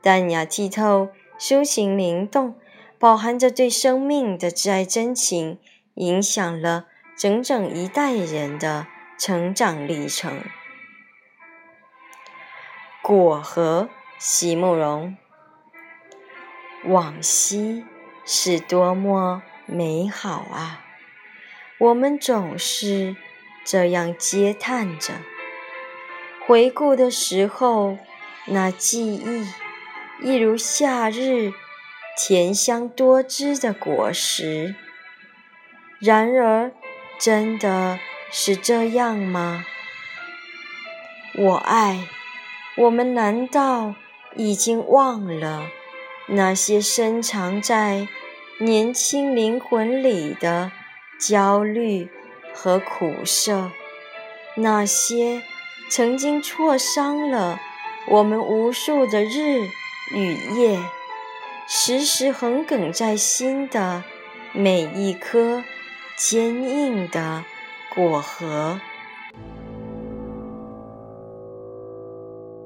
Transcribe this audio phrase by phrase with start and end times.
[0.00, 2.58] 淡雅剔透，抒情灵动，
[2.98, 5.58] 饱含着对生命的挚爱真情，
[5.94, 8.86] 影响了整整一代人的
[9.18, 10.44] 成长历程。
[13.02, 13.88] 果和，
[14.18, 15.16] 席慕容。
[16.84, 17.84] 往昔
[18.24, 20.84] 是多么美好啊！
[21.78, 23.16] 我们总是
[23.64, 25.14] 这样嗟叹着，
[26.46, 27.98] 回顾的时候，
[28.46, 29.46] 那记忆。
[30.20, 31.52] 一如夏日
[32.16, 34.74] 甜香多汁的果实。
[36.00, 36.72] 然而，
[37.20, 37.98] 真的
[38.30, 39.64] 是这样吗？
[41.36, 42.08] 我爱，
[42.76, 43.94] 我们难道
[44.34, 45.68] 已经忘了
[46.26, 48.08] 那些深藏在
[48.58, 50.72] 年轻灵魂里的
[51.20, 52.10] 焦虑
[52.52, 53.70] 和苦涩？
[54.56, 55.42] 那些
[55.88, 57.60] 曾经挫伤了
[58.08, 59.68] 我们无数的日？
[60.10, 60.78] 雨夜，
[61.68, 64.02] 时时横亘在心的
[64.52, 65.62] 每一颗
[66.16, 67.44] 坚硬的
[67.94, 68.80] 果核。